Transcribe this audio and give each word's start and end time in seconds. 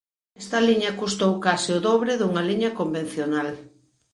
Esta 0.41 0.59
liña 0.67 0.97
custou 1.01 1.33
case 1.45 1.69
o 1.77 1.83
dobre 1.89 2.11
dunha 2.17 2.43
liña 2.49 2.71
convencional. 2.79 3.49